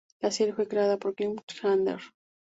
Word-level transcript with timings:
La 0.19 0.31
serie 0.31 0.53
fue 0.55 0.67
creada 0.67 0.97
por 0.97 1.13
Glenn 1.13 1.35
Chandler. 1.45 1.99